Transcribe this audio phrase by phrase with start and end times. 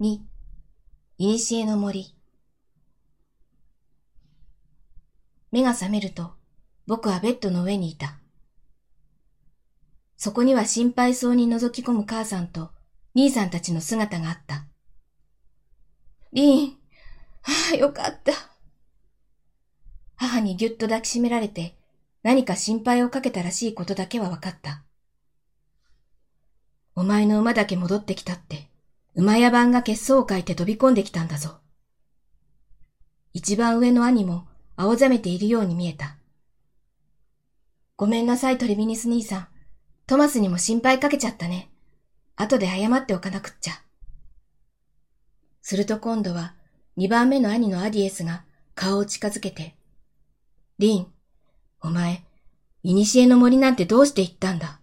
[0.00, 0.18] 2、
[1.18, 2.16] いにしえの森。
[5.52, 6.32] 目が覚めると、
[6.86, 8.18] 僕はベッドの上にいた。
[10.16, 12.70] そこには心配そうに覗き込む母さんと
[13.14, 14.64] 兄さんたちの姿があった。
[16.32, 16.78] リーン、
[17.42, 18.32] ああ、よかった。
[20.16, 21.76] 母にぎゅっと抱きしめられて
[22.22, 24.82] 何か心配をかけたらしいことだけは分かった。
[26.94, 28.69] お前の馬だけ戻ってきたって、
[29.14, 31.58] 馬屋番が血相を書いて飛び込んできたんだぞ。
[33.32, 34.46] 一番上の兄も
[34.76, 36.16] 青ざめているように見えた。
[37.96, 39.48] ごめんなさい、トリビニス兄さん。
[40.06, 41.70] トマスにも心配かけちゃったね。
[42.34, 43.82] 後で謝っておかなくっちゃ。
[45.62, 46.54] すると今度は
[46.96, 48.44] 二番目の兄のアディエスが
[48.74, 49.76] 顔を近づけて、
[50.78, 51.06] リン、
[51.82, 52.24] お前、
[52.82, 54.80] 古の森なんてどうして行ったんだ？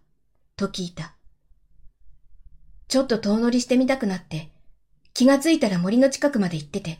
[0.55, 1.17] と聞いた。
[2.88, 4.52] ちょっと遠乗りしてみたくなって、
[5.13, 6.99] 気がついたら森の近くまで行ってて、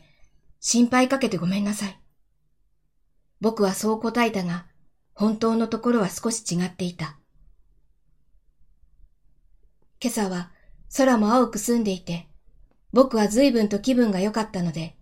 [0.60, 1.98] 心配かけてごめんなさい。
[3.40, 4.66] 僕はそう答えたが、
[5.14, 7.16] 本当のところは少し違っていた。
[10.00, 10.50] 今朝は
[10.96, 12.28] 空も青く澄んでいて、
[12.92, 14.96] 僕は随分と気分が良かったので、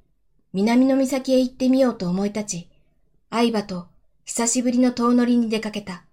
[0.52, 2.70] 南の岬へ行ってみようと思い立ち、
[3.30, 3.88] 相葉と
[4.24, 6.04] 久しぶりの遠乗りに出かけた。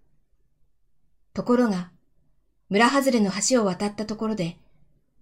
[1.33, 1.91] ところが、
[2.69, 4.57] 村外れの橋を渡ったところで、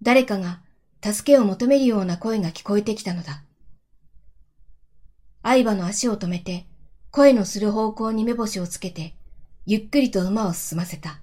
[0.02, 0.60] 誰かが
[1.02, 3.44] 助けを求めるような声が聞こえてきたのだ。
[5.44, 6.66] 相葉の足を止めて、
[7.12, 9.14] 声のする方向に目星をつけて、
[9.64, 11.20] ゆっくりと馬を進ませた。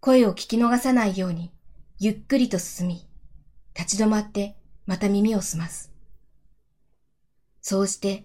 [0.00, 1.52] 声を聞き逃さないように、
[1.98, 3.06] ゆっくりと進み、
[3.78, 5.92] 立ち止まってまた耳を澄ます。
[7.60, 8.24] そうして、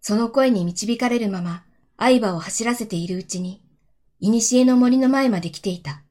[0.00, 1.64] その声に導かれるまま、
[1.96, 3.62] 相場を走らせているうちに、
[4.20, 6.02] 古の森の前まで来ていた。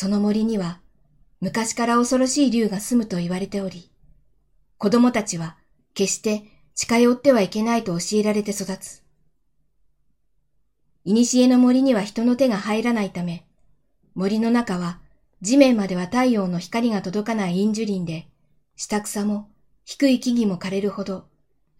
[0.00, 0.78] その森には、
[1.40, 3.90] 昔から恐ろしい竜が住むと言われており、
[4.76, 5.56] 子供たちは
[5.92, 6.44] 決して
[6.76, 9.02] 近寄ってはいけないと教えられて育つ。
[11.04, 13.44] 古の森には人の手が入らないため、
[14.14, 15.00] 森の中は
[15.42, 18.28] 地面までは太陽の光が届かない陰樹林で、
[18.76, 19.50] 下草も
[19.84, 21.26] 低い木々も枯れるほど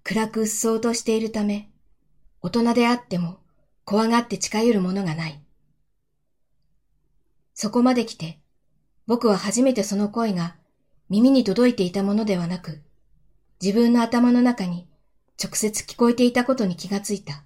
[0.02, 1.70] 暗くうっそうとしているため、
[2.42, 3.38] 大人であっても
[3.84, 5.40] 怖がって近寄るものがない。
[7.60, 8.38] そこまで来て、
[9.08, 10.54] 僕は初めてその声が
[11.08, 12.84] 耳に届いていたものではなく、
[13.60, 14.86] 自分の頭の中に
[15.42, 17.42] 直接聞こえていたことに気がついた。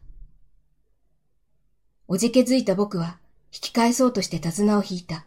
[2.08, 3.20] おじけづいた僕は
[3.54, 5.24] 引き返そうとして手綱を引いた。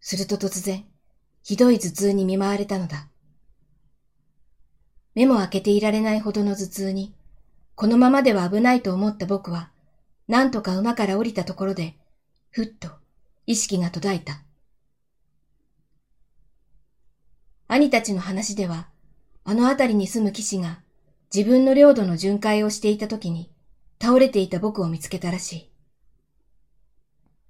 [0.00, 0.86] すると突然、
[1.42, 3.08] ひどい頭痛に見舞われたのだ。
[5.14, 7.14] 目も開けていられないほどの頭痛に、
[7.74, 9.68] このままでは危ないと思った僕は、
[10.26, 11.98] なんとか馬から降りたところで、
[12.54, 12.86] ふっと
[13.46, 14.40] 意識が途絶えた。
[17.66, 18.86] 兄たちの話では、
[19.42, 20.78] あの辺りに住む騎士が
[21.34, 23.50] 自分の領土の巡回をしていた時に
[24.00, 25.70] 倒れていた僕を見つけたらしい。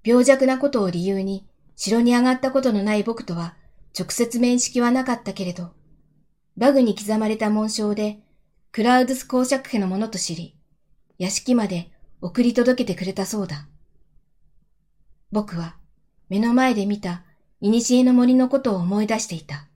[0.04, 3.56] 病弱なことを理由に城に上がったことのない僕とは
[3.94, 5.74] 直接面識はなかったけれど、
[6.56, 8.20] バグに刻まれた紋章で
[8.72, 10.56] クラウドス公爵家のものと知り、
[11.18, 11.90] 屋敷まで
[12.22, 13.68] 送り届けてくれたそうだ。
[15.34, 15.74] 僕は
[16.28, 17.24] 目の前で見た
[17.60, 19.66] 古の森のことを思い出していた。